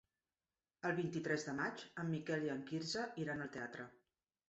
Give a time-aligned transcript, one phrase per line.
[0.91, 3.91] El vint-i-tres de maig en Miquel i en Quirze iran al teatre.